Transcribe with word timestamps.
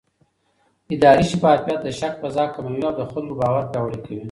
اداري 0.93 1.23
شفافیت 1.31 1.79
د 1.83 1.87
شک 1.99 2.13
فضا 2.21 2.45
کموي 2.53 2.83
او 2.87 2.93
د 2.99 3.01
خلکو 3.11 3.33
باور 3.41 3.63
پیاوړی 3.71 3.99
کوي 4.05 4.19